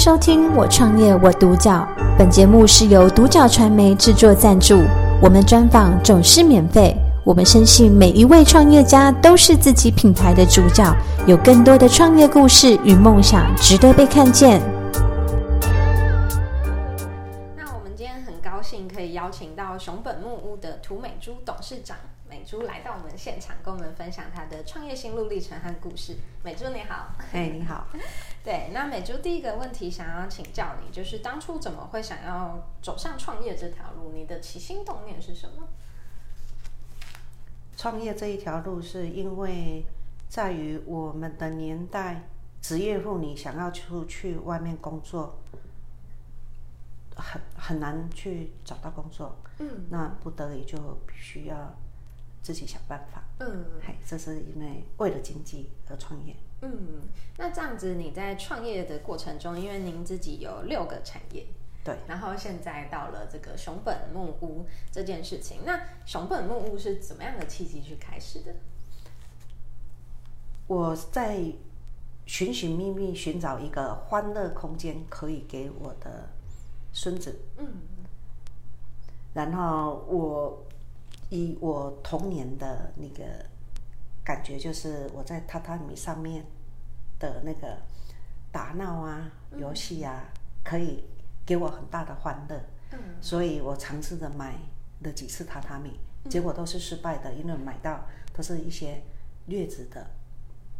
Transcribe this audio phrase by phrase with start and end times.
[0.00, 1.86] 收听《我创业我独角》，
[2.16, 4.82] 本节目是由独角传媒制作赞助，
[5.20, 6.96] 我们专访总是免费。
[7.22, 10.90] 我们深信每一位创业家都是自己品牌的主角，
[11.26, 14.62] 有更多的创业故事与梦想值得被看见。
[17.54, 21.98] 那我们今天很高兴可以邀请到熊本木屋的涂美珠董事长
[22.30, 26.16] 美珠来到我们现场，跟我们分享她的创业心路历程和故事。
[26.44, 27.88] 美珠你好，哎，你好。
[28.44, 34.12] 对，那美珠第一个问题想要请教你，就是当初怎么会想要走上创业这条路？
[34.14, 35.66] 你的起心动念是什么？
[37.76, 39.84] 创业这一条路是因为
[40.28, 42.22] 在于我们的年代，
[42.62, 45.36] 职业妇女想要出去外面工作，
[47.16, 49.36] 很很难去找到工作。
[49.58, 51.74] 嗯，那不得已就必须要
[52.42, 53.22] 自己想办法。
[53.38, 56.34] 嗯，嘿，这是因为为了经济而创业。
[56.62, 57.00] 嗯，
[57.38, 61.46] 那这样子你在创业的过程中，因为您自己有六个产业，
[61.82, 68.54] 对，然后现在到了这个熊本木屋这件事情，那熊本木屋是怎么样的契机去开始的？
[70.66, 71.42] 我在
[72.26, 76.28] 寻寻觅觅寻找一个欢乐空间，可以给我的
[76.92, 77.40] 孙子。
[77.56, 77.66] 嗯，
[79.32, 80.64] 然后我
[81.30, 83.24] 以我童年的那个。
[84.22, 86.44] 感觉就是我在榻榻米上面
[87.18, 87.78] 的那个
[88.52, 90.28] 打闹啊、游戏啊，
[90.62, 91.02] 可以
[91.44, 92.62] 给我很大的欢乐。
[92.92, 94.54] 嗯，所以我尝试着买
[95.00, 99.02] 了几次榻榻米，结果都是失败的，因为买到都是一些
[99.46, 100.06] 劣质的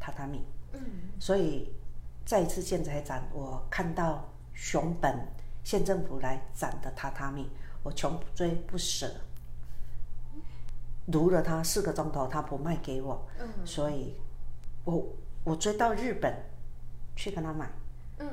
[0.00, 0.44] 榻榻米。
[0.74, 0.80] 嗯，
[1.18, 1.72] 所以
[2.26, 5.26] 再一次建材展，我看到熊本
[5.64, 7.50] 县政府来展的榻榻米，
[7.82, 9.10] 我穷追不舍。
[11.10, 13.26] 读了他四个钟头，他不卖给我，
[13.64, 14.14] 所以，
[14.84, 15.06] 我
[15.44, 16.34] 我追到日本
[17.16, 17.70] 去跟他买，
[18.18, 18.28] 嗯，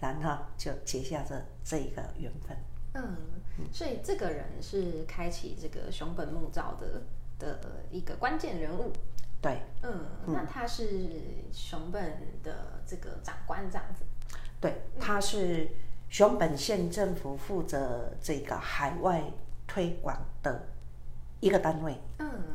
[0.00, 2.56] 然后就结下这这一个缘分，
[2.94, 3.16] 嗯，
[3.72, 7.02] 所以这个人是开启这个熊本木造的
[7.38, 8.92] 的一个关键人物，
[9.40, 10.86] 对，嗯，那他是
[11.52, 12.02] 熊本
[12.42, 14.04] 的这个长官这样子，
[14.60, 15.68] 对，他是
[16.08, 19.22] 熊本县政府负责这个海外
[19.66, 20.66] 推广的。
[21.40, 21.96] 一个单位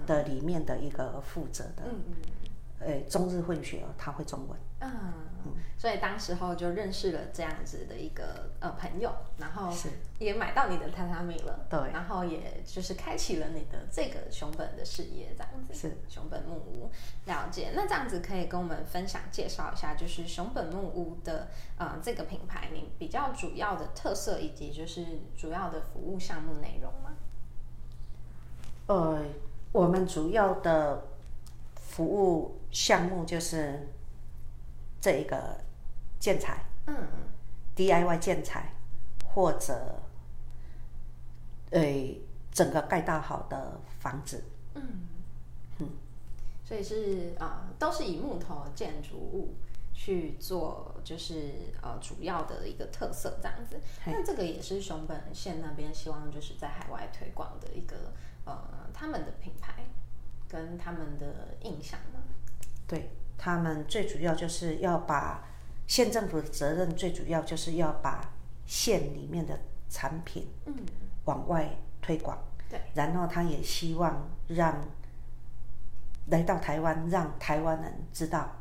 [0.05, 1.83] 的里面的一个负责的，
[2.79, 9.73] 呃，中日混血，他会中文，嗯，所以当时候就认识了这样子的一个呃朋友，然后
[10.19, 15.97] 也买到你的榻榻米了，对，然后也就是开启了你的这个熊本的事业，这样子是。
[16.07, 16.91] 熊本木屋，
[17.25, 17.71] 了解。
[17.73, 21.47] 那这样子可以跟我们分享介绍一下，就是熊本木屋的
[21.77, 25.03] 呃这个品牌，你比较主要的特色以及就是
[25.35, 27.14] 主要的服务项目内容吗？
[28.87, 29.23] 呃，
[29.71, 31.07] 我们主要的
[31.75, 33.87] 服务项目就是
[35.01, 35.57] 这一个
[36.19, 36.95] 建材，嗯
[37.75, 38.73] ，DIY 建材
[39.25, 40.01] 或者，
[41.71, 41.81] 呃，
[42.51, 44.43] 整个盖到好的房子，
[44.75, 44.81] 嗯。
[45.79, 45.89] 嗯，
[46.63, 49.53] 所以是啊，都是以木头建筑物
[49.95, 53.79] 去做，就是呃主要的一个特色这样子。
[54.05, 58.13] 那这个也是熊本县那边希望就是在海外推广的一个。
[58.47, 58.61] 呃，
[58.93, 59.87] 他们的品牌
[60.47, 62.19] 跟他们的印象呢？
[62.85, 65.43] 对他们最主要就是要把
[65.87, 68.21] 县政府的责任，最主要就是要把
[68.67, 70.75] 县里面的产品嗯
[71.23, 72.37] 往外推广。
[72.69, 74.79] 对，然后他也希望让
[76.27, 78.51] 来到台湾，让台湾人知道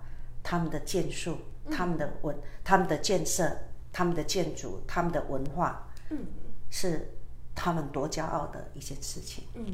[0.45, 1.39] 他们的建树、
[1.73, 3.51] 他们的文、他们的建设、
[3.93, 6.27] 他们的建筑、他们的文化，嗯，
[6.71, 7.11] 是。
[7.57, 9.45] 他们多骄傲的一件事情。
[9.55, 9.65] 嗯，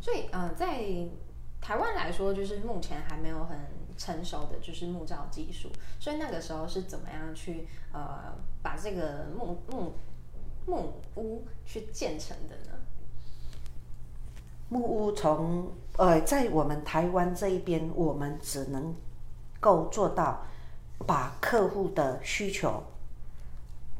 [0.00, 0.78] 所以呃，在
[1.60, 3.58] 台湾来说，就是目前还没有很
[3.98, 5.68] 成熟的就是木造技术。
[5.98, 8.32] 所以那个时候是怎么样去呃
[8.62, 9.94] 把这个木木
[10.66, 12.78] 木屋去建成的呢？
[14.68, 18.94] 木屋从呃在我们台湾这一边，我们只能
[19.60, 20.44] 够做到
[21.06, 22.82] 把客户的需求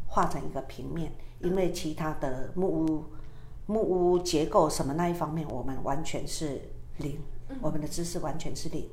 [0.06, 3.04] 画成一个平面，因为其他的木屋。
[3.68, 7.18] 木屋结构什么那一方面，我们完全是零，
[7.60, 8.88] 我们的知识完全是零。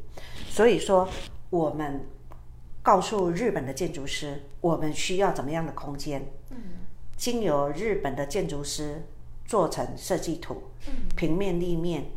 [0.49, 1.07] 所以说，
[1.51, 2.07] 我们
[2.81, 6.27] 告诉日本的建筑师，我们需要怎么样的空间，
[7.15, 9.05] 经由日本的建筑师
[9.45, 10.63] 做成设计图，
[11.15, 12.09] 平面、立面，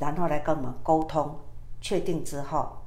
[0.00, 1.38] 然后来跟我们沟通，
[1.80, 2.81] 确定之后，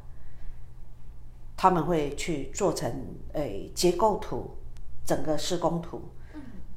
[1.58, 2.92] 他们会去做成
[3.34, 4.58] 诶结构图，
[5.06, 6.02] 整个施工图，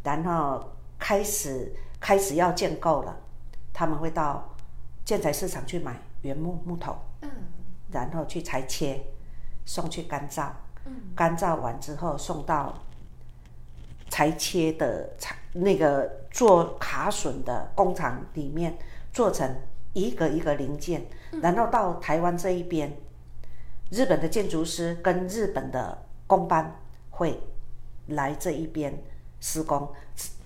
[0.03, 1.75] 然后开始。
[2.01, 3.17] 开始要建构了，
[3.73, 4.55] 他们会到
[5.05, 7.29] 建材市场去买原木木头，嗯，
[7.91, 9.01] 然后去裁切，
[9.65, 10.49] 送去干燥，
[10.85, 12.73] 嗯，干燥完之后送到
[14.09, 18.79] 裁切的裁那个做卡榫的工厂里面
[19.13, 19.53] 做成
[19.93, 21.05] 一个一个零件，
[21.43, 22.97] 然后到台湾这一边，
[23.91, 26.81] 日本的建筑师跟日本的工班
[27.11, 27.41] 会
[28.09, 29.03] 来这一边
[29.41, 29.93] 施工，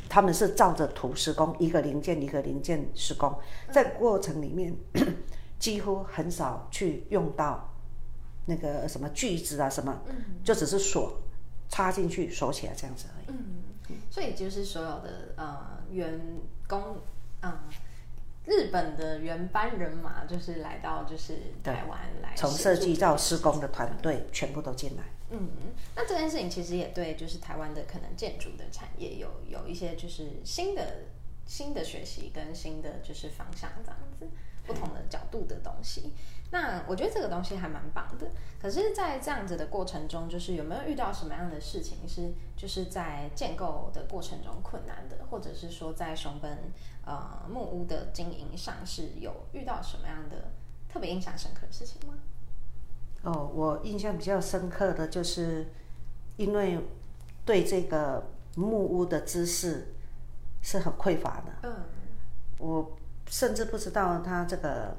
[0.09, 3.35] 他们是照着图施工，一个零件一个零件施工，
[3.71, 4.75] 在过程里面
[5.59, 7.73] 几乎很少去用到
[8.47, 10.01] 那个什么锯子啊什么，
[10.45, 11.21] 就只是锁
[11.69, 13.37] 插进去锁起来这样子而已。
[13.89, 16.21] 嗯，所以就是所有的呃员
[16.69, 16.99] 工，
[17.41, 17.53] 嗯、
[18.45, 25.05] 日本的原班人马就是来到就是台湾来从设计到施工的团队全部都进来。
[25.31, 25.49] 嗯，
[25.95, 31.05] 那这件事情其实也对，就是台湾的可能建筑的产业有有一些就是新的
[31.47, 34.29] 新的学习跟新的就是方向这样子，
[34.67, 36.13] 不同的角度的东西。
[36.51, 38.27] 那我觉得这个东西还蛮棒的。
[38.61, 46.59] 可是，在这样子的过程中，就是有没有遇到什么样的事情是就是在建构的过程中困难的，或者是说在熊本
[47.07, 50.51] 呃木屋的经营上是有遇到什么样的
[50.89, 52.15] 特别印象深刻的事情吗？
[53.23, 55.67] 哦，我印象比较深刻的就是，
[56.37, 56.79] 因为
[57.47, 58.23] 对这个
[58.57, 59.95] 木屋的知识
[60.61, 61.75] 是很匮乏的，嗯
[62.59, 62.97] 我
[63.29, 64.97] 甚至不知道它这个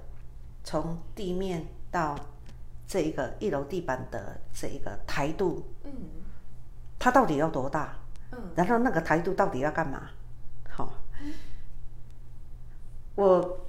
[0.63, 2.15] 从地面到
[2.87, 5.91] 这一个一楼地板的这一个台度，嗯。
[6.99, 7.95] 它到底要多大？
[8.31, 8.39] 嗯。
[8.55, 10.09] 然后那个台度到底要干嘛？
[10.69, 10.93] 好、
[13.15, 13.67] 我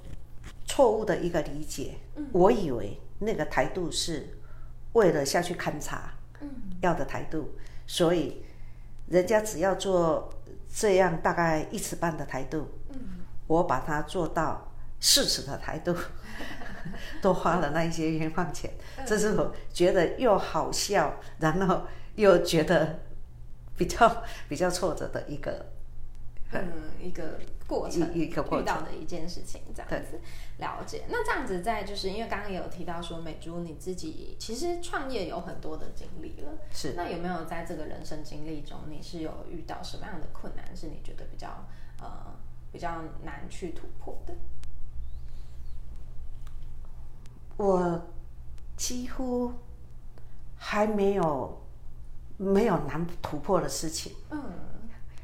[0.65, 1.97] 错误的一个理解，
[2.31, 4.37] 我以为那个台度是
[4.93, 6.49] 为了下去勘察嗯。
[6.81, 7.49] 要的台度，
[7.87, 8.43] 所以
[9.07, 10.33] 人家只要做
[10.73, 12.84] 这样大概一尺半的台度，嗯
[13.47, 15.95] 我把它做到四尺的台度，
[17.21, 18.71] 多花了那一些冤枉钱，
[19.05, 21.83] 这是我觉得又好笑，然后
[22.15, 22.99] 又觉得
[23.77, 25.65] 比较比较挫折的一个
[26.51, 26.61] 嗯，
[27.01, 28.61] 一个过程，一一个过程。
[28.61, 30.19] 遇到的一件事情，这样子。
[30.57, 31.03] 了解。
[31.09, 36.93] 那这样子在就是因为刚刚也有提到说，美珠你自己其实创业有很多的经历了，是。
[36.95, 41.65] 那有没有在这个人生经历中，你是有遇到什么样的困难，是你觉得比较
[41.99, 42.07] 呃
[42.75, 44.35] 比较难去突破的？
[47.55, 48.05] 我
[48.75, 49.53] 几乎
[50.57, 51.65] 还没有
[52.35, 54.13] 没有难突破的事情。
[54.31, 54.43] 嗯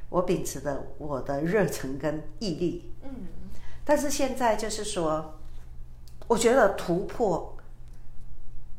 [0.07, 3.09] 我秉持的我的热忱跟毅力，嗯
[3.83, 5.37] 但是现在就是说，
[6.27, 7.57] 我觉得突破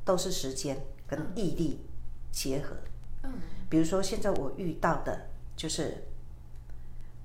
[0.03, 1.85] 都是时间跟毅力
[2.31, 2.75] 结合。
[3.25, 3.33] 嗯
[3.69, 6.05] 比如说，现在我遇到的就是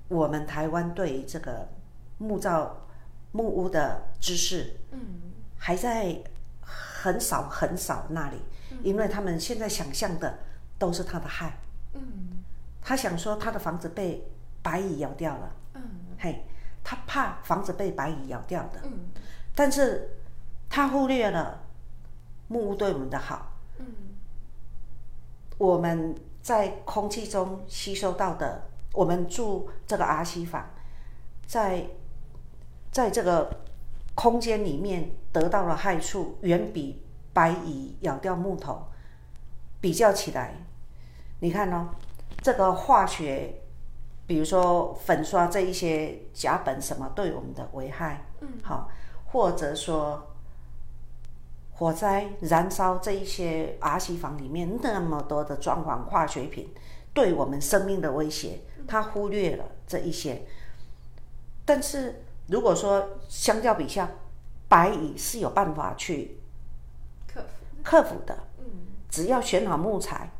[0.08, 1.68] 我们台湾对于这个
[2.18, 2.86] 木造
[3.32, 4.98] 木屋的知识嗯
[5.56, 6.18] 还在
[6.60, 8.36] 很少很少那里，
[8.82, 10.38] 因为他们现在想象的
[10.78, 11.58] 都是他的害，
[11.94, 12.02] 嗯。
[12.80, 14.26] 他想说他的房子被
[14.62, 15.82] 白蚁咬掉了，嗯。
[16.18, 16.44] 嘿，
[16.82, 19.10] 他怕房子被白蚁咬掉的，嗯。
[19.54, 20.10] 但是
[20.70, 21.60] 他忽略了
[22.46, 23.86] 木屋对我们的好，嗯。
[25.58, 28.67] 我们在空气中吸收到的，
[28.98, 30.68] 我们住这个阿西房，
[31.46, 31.86] 在
[32.90, 33.48] 在这个
[34.16, 37.00] 空间里面得到了害处，远比
[37.32, 38.88] 白蚁咬掉木头
[39.80, 40.52] 比较起来，
[41.38, 41.90] 你看哦，
[42.42, 43.62] 这个化学，
[44.26, 48.88] 比如说粉刷这一些甲苯什么对我们的危害，嗯，好，
[49.26, 50.34] 或者说
[51.70, 56.74] 火灾燃烧这一些阿西房里面那么多的装潢化学品
[57.14, 60.42] 对我们生命的威胁，他忽略了这一些。
[61.64, 64.10] 但是如果说相较比下，
[64.68, 66.38] 白蚁是有办法去
[67.26, 67.46] 克服，
[67.82, 68.64] 克服的，嗯
[69.08, 70.30] 只要选好木材，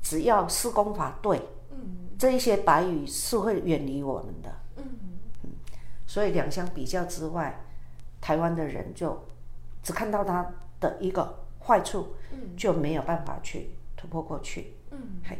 [0.00, 4.50] 只要施工法对，嗯这一些白蚁是会远离我们的。
[4.76, 4.84] 嗯
[6.06, 7.64] 所以两相比较之外，
[8.20, 9.24] 台湾的人就
[9.82, 14.74] 只看到它的一个坏处，嗯就没有办法去突破过去。
[14.90, 15.20] 嗯。
[15.24, 15.38] 嘿，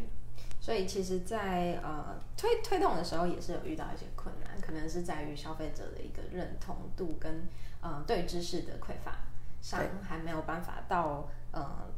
[0.61, 7.49] 所以其实在，呃推推动的时候也是有遇到一些困难，可能是在于消费者的一个认同度跟
[7.81, 9.19] 呃对知识的匮乏
[9.62, 11.88] 上，还没有办法到呃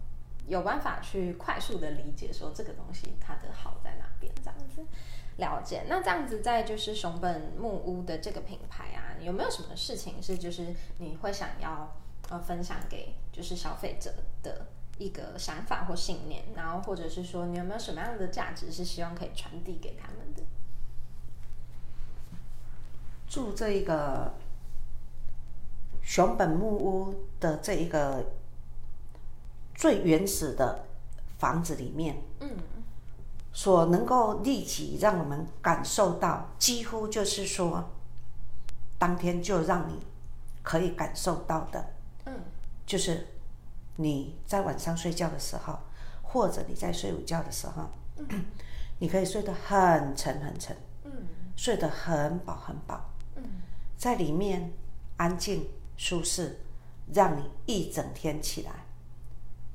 [0.46, 4.82] 有办法去快速的理解说这个东西它的好在哪边这样子。
[5.38, 11.90] 了解，那这样子在就是熊本木屋的这个品牌啊，有没有什么事情是就是你会想要
[12.28, 14.66] 呃分享给就是消费者的
[14.98, 20.42] 一个想法或信念，然后或者是说你有没有什么样的价值是希望可以传递给他们的？
[23.28, 24.34] 住这一个
[26.02, 28.24] 熊本木屋的这一个
[29.74, 30.84] 最原始的
[31.38, 32.50] 房子里面，嗯
[33.54, 37.90] 所能够立即让我们感受到，几乎就是说，
[38.98, 40.00] 当天就让你
[40.62, 41.94] 可以感受到的，
[42.24, 42.34] 嗯，
[42.86, 43.26] 就是
[43.96, 45.78] 你在晚上睡觉的时候，
[46.22, 47.90] 或者你在睡午觉的时候，
[48.98, 50.76] 你可以睡得很沉很沉，
[51.56, 53.10] 睡得很饱很饱，
[53.96, 54.72] 在里面
[55.16, 56.58] 安静舒适，
[57.12, 58.72] 让你一整天起来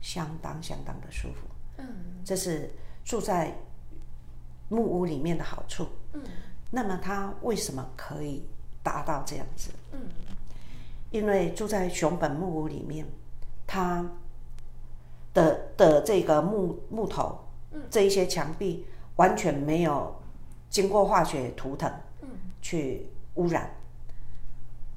[0.01, 1.47] 相当相当的舒服。
[1.77, 1.85] 嗯
[2.25, 2.69] 这是
[3.05, 3.55] 住在
[4.69, 5.87] 木屋里面的好处。
[6.13, 6.21] 嗯
[6.69, 8.45] 那么它为什么可以
[8.83, 9.69] 达到这样子？
[9.93, 9.99] 嗯
[11.11, 13.05] 因为住在熊本木屋里面，
[13.67, 14.09] 它
[15.33, 17.37] 的的这个木木头，
[17.91, 20.19] 这一些墙壁完全没有
[20.69, 22.29] 经过化学涂层嗯
[22.61, 23.69] 去污染，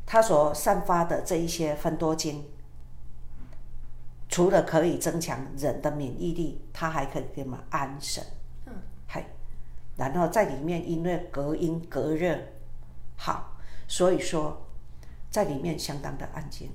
[0.06, 2.44] 它所散发的这一些分多精，
[4.28, 8.24] 除了可以增强人的免疫力，它还可以给我们安神。
[8.66, 8.72] 嗯，
[9.06, 9.26] 嗨，
[9.96, 12.38] 然后在里面因为隔音隔热
[13.16, 14.66] 好，所以说
[15.28, 16.70] 在里面相当的安静，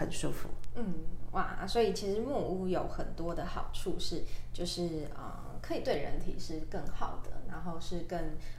[0.00, 0.48] 很舒服。
[0.76, 0.94] 嗯，
[1.32, 8.18] 哇，所以其实木屋有很多的好处是，就是呃，可以对人体是更好的，然后是更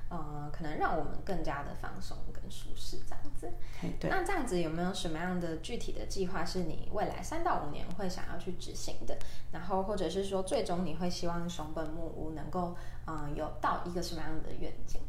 [0.09, 3.51] 呃，可能让我们更加的放松跟舒适这样子。
[3.99, 4.07] 对。
[4.07, 9.17] 那这样子有没有什么样的具体的计划是你未来三到五年会想要去执行的？
[9.51, 12.75] 然后或者是说，最终你会希望熊本木屋能够
[13.07, 15.01] 嗯、呃有到一个什么样的愿景？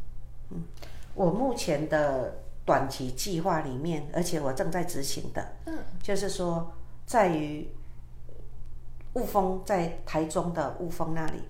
[0.50, 0.64] 嗯
[1.14, 5.78] 我目前的短期计划里面，而且我正在执行的，嗯。
[6.02, 6.72] 就是说
[7.04, 7.68] 在于
[9.14, 11.42] 雾峰在台中的雾峰那里，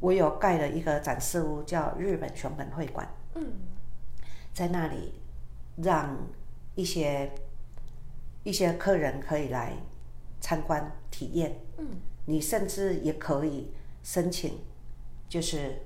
[0.00, 3.52] 我有盖了一个展示屋，叫日本熊本会馆，嗯。
[4.52, 5.14] 在那里
[5.76, 6.16] 让
[6.74, 7.30] 一些
[8.42, 9.72] 一些客人可以来
[10.40, 11.56] 参观体验。
[11.78, 11.86] 嗯。
[12.24, 13.72] 你甚至也可以
[14.02, 14.58] 申请，
[15.28, 15.80] 就是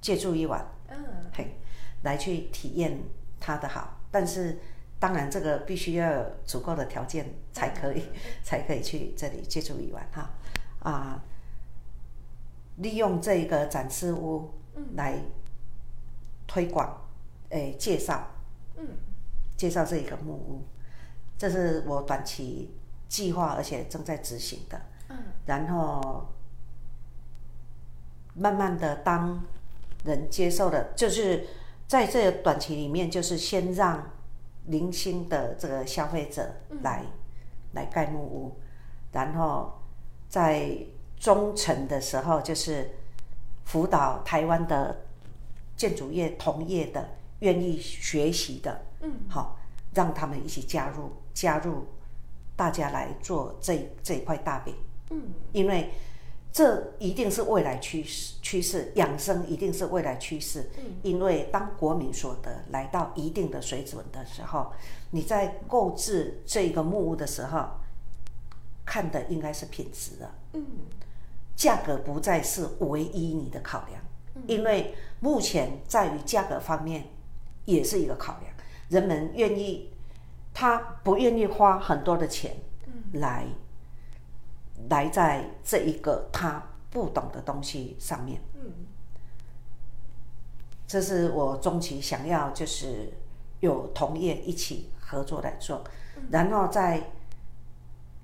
[0.00, 0.96] 借住一晚，嗯。
[1.34, 1.54] 嘿，
[2.02, 3.00] 来去体验
[3.40, 4.00] 它的好。
[4.10, 4.58] 但是
[4.98, 8.02] 当然，这个必须要有足够的条件才可以，
[8.42, 10.30] 才可以去这里借住一晚哈。
[10.80, 11.22] 啊，
[12.76, 14.50] 利用这个展示屋
[14.94, 15.18] 来
[16.46, 17.06] 推广，
[17.50, 18.28] 诶，介绍
[18.76, 18.86] 嗯
[19.56, 20.62] 介绍这一个木屋，
[21.36, 22.74] 这是我短期
[23.08, 24.80] 计划，而且正在执行的。
[25.10, 26.26] 嗯然后
[28.34, 29.42] 慢慢的，当
[30.04, 31.46] 人接受了，就是
[31.88, 34.10] 在这个短期里面，就是先让
[34.66, 37.02] 零星的这个消费者来、
[37.72, 38.56] 来盖木屋，
[39.10, 39.80] 然后
[40.28, 40.76] 在
[41.18, 42.90] 中层的时候，就是
[43.64, 45.06] 辅导台湾的
[45.76, 49.58] 建筑业同业的愿意学习的，嗯，好，
[49.94, 51.86] 让他们一起加入加入，
[52.54, 54.74] 大家来做这这一块大饼。
[55.08, 55.22] 嗯。
[55.52, 55.90] 因为
[56.58, 60.68] 这一定是未来趋势，趋势养生一定是未来趋势。
[60.76, 64.72] 嗯因为当国民所得来到一定的水准的时候，
[65.12, 67.64] 你在购置这个木屋的时候，
[68.84, 70.66] 看的应该是品质了，嗯
[71.54, 74.02] 价格不再是唯一你的考量，
[74.48, 77.04] 因为目前在于价格方面
[77.66, 78.52] 也是一个考量，
[78.88, 79.92] 人们愿意，
[80.52, 82.56] 他不愿意花很多的钱
[83.12, 83.46] 来。
[84.88, 88.72] 来在这一个他不懂的东西上面，嗯
[90.86, 93.12] 这是我中期想要就是
[93.60, 95.84] 有同业一起合作来做，
[96.30, 97.10] 然后在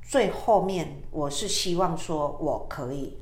[0.03, 3.19] 最后面，我是希望说我可以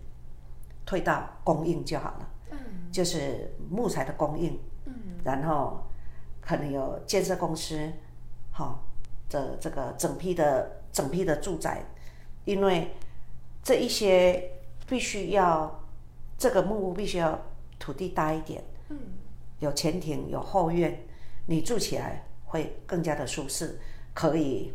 [0.87, 2.59] 退到供应就好了，嗯
[2.93, 5.87] 就是木材的供应，嗯然后
[6.41, 7.91] 可能有建设公司，
[8.53, 8.85] 好、
[9.29, 11.85] 的这个整批的整批的住宅，
[12.45, 12.95] 因为
[13.62, 14.50] 这一些
[14.88, 15.81] 必须要
[16.37, 17.38] 这个木屋必须要
[17.78, 18.99] 土地大一点，嗯
[19.61, 21.07] 有前庭有后院，
[21.47, 23.78] 你住起来会更加的舒适，
[24.12, 24.75] 可以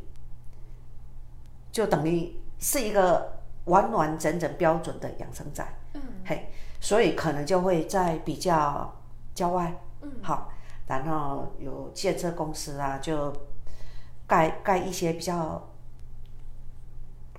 [1.72, 5.68] 就等于是一个完完整整标准的养生宅。
[5.94, 6.02] 嗯。
[6.26, 8.94] 嘿，所以可能就会在比较
[9.36, 10.50] 郊外，嗯，好，
[10.88, 13.34] 然后有建设公司啊，就
[14.26, 15.70] 盖盖一些比较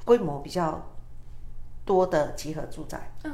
[0.05, 0.83] 规模比较
[1.89, 3.11] 多的集合住宅。
[3.25, 3.33] 嗯，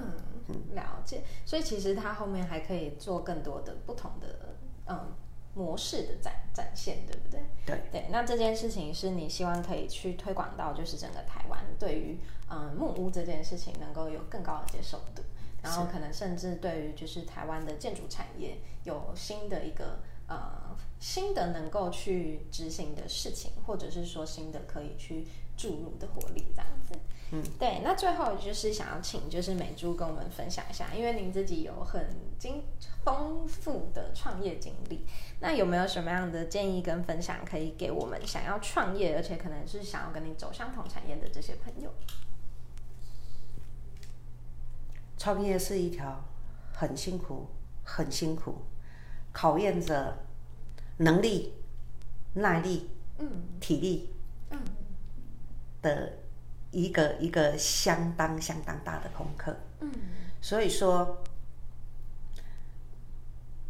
[0.75, 1.25] 了解。
[1.45, 4.55] 所以其实它后面还可以做更多的不同的
[4.87, 5.13] 嗯
[5.55, 7.41] 模式的展展现，对不对？
[7.67, 8.07] 对对。
[8.11, 15.23] 那这件事情是你希望可以去推广到，就是整个台湾对于嗯木屋这件事情能够有更高的接受度，
[15.61, 19.99] 然后可能甚至对于就是台湾的建筑产业有新的一个。
[20.27, 26.99] 呃，新的能够去执行的事情，或者是说新的可以去注入的活力，这样子。
[27.31, 27.81] 嗯，对。
[27.83, 32.07] 那最后就是想要请就是美珠跟我们分享一下，因为您自己有很
[32.39, 32.63] 经
[33.05, 35.07] 丰富的创业经历，
[35.41, 41.91] 那有没有什么样的建议跟分享可以给我们想要创业，而且可能是想要跟你走相同产业的这些朋友？
[45.17, 46.23] 创业是一条
[46.75, 47.47] 很辛苦、
[47.83, 48.59] 很辛苦，
[49.33, 50.19] 考验着
[50.99, 51.55] 能力、
[52.35, 54.11] 耐力、嗯、体力，
[54.51, 54.59] 嗯，
[55.85, 56.15] 的
[56.73, 59.57] 一个一个相当相当大的功课。
[59.81, 59.93] 嗯，
[60.41, 61.23] 所以说，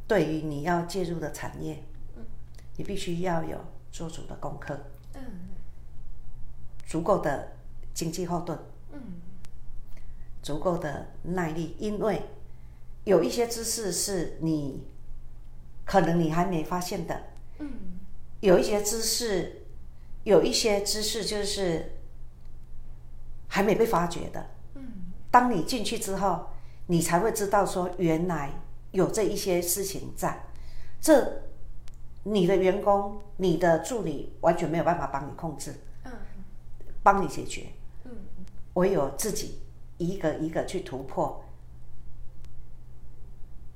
[0.08, 1.82] 对于你要介入的产业，
[2.16, 2.24] 嗯，
[2.76, 3.58] 你必须要有
[3.92, 4.78] 做足的功课，
[5.14, 5.20] 嗯，
[6.86, 7.52] 足够的
[7.92, 8.58] 经济后盾，
[8.92, 9.00] 嗯。
[10.42, 12.20] 足够的耐力，因为
[13.04, 14.86] 有一些知识是你
[15.86, 17.18] 可能你还没发现的，
[17.60, 17.70] 嗯，
[18.40, 19.62] 有一些知识，
[20.24, 21.92] 有一些知识就是
[23.54, 24.44] 还没被发掘的，
[24.74, 24.82] 嗯，
[25.30, 26.46] 当你进去之后，
[26.88, 28.50] 你才会知道说原来
[28.90, 30.46] 有这一些事情在，
[31.00, 31.44] 这
[32.24, 36.10] 你的员工、你的助理完全没有办法帮你控制，嗯，
[37.04, 37.66] 帮你解决，
[38.02, 38.10] 嗯，
[38.72, 39.60] 唯有自己。
[39.98, 41.44] 一个一个去突破，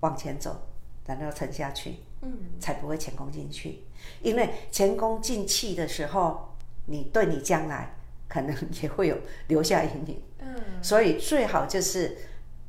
[0.01, 0.63] 往前走，
[1.07, 3.85] 然后沉下去，嗯，才不会前功尽弃。
[4.21, 6.57] 因为前功尽弃的时候，
[6.87, 7.95] 你对你将来
[8.29, 9.19] 可能也会有
[9.49, 10.23] 留下阴影。
[10.39, 12.19] 嗯，所以最好就是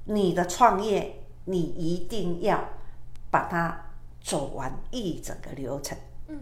[0.05, 2.69] 你的创业，你一定要
[3.29, 5.97] 把它走完一整个流程。
[6.27, 6.39] 嗯，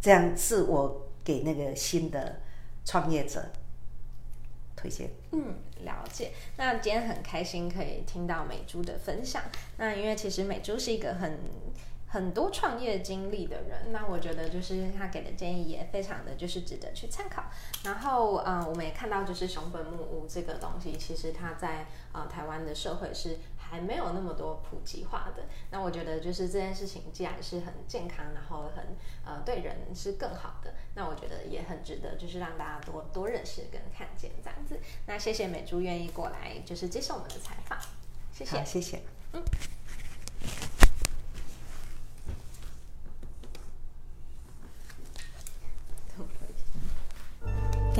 [0.00, 2.40] 这样是我给那个新的
[2.84, 3.44] 创业者。
[4.78, 6.32] 推荐，嗯，了解。
[6.58, 9.42] 那今天很开心可以听到美珠的分享。
[9.78, 11.38] 那因为其实美珠是一个很
[12.08, 17.44] 很多创业经历的人，那我觉得就是他给的建议也非常的就是值得去参考。
[17.84, 23.38] 然后，嗯，我们也看到就是熊本木屋这个东西，其实它在呃台湾的社会是。
[23.68, 34.78] 还没有那么多普及化的，那我觉得就是这件事情既然是很健康，然后很呃对人是更好的，那我觉得也很值得，就是让大家多多认识跟看见这样子。
[35.06, 37.76] 那谢谢美珠愿意过来，就是接受我们的采访，
[38.32, 39.42] 谢谢，谢谢，嗯。